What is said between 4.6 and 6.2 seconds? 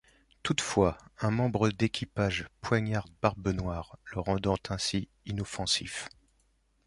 ainsi inoffensif.